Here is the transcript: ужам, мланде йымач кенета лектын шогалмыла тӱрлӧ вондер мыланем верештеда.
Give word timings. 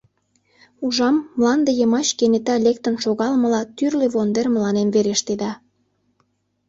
ужам, 0.85 1.15
мланде 1.37 1.71
йымач 1.79 2.07
кенета 2.17 2.55
лектын 2.65 2.95
шогалмыла 3.03 3.61
тӱрлӧ 3.77 4.07
вондер 4.13 4.47
мыланем 4.53 4.87
верештеда. 4.95 5.51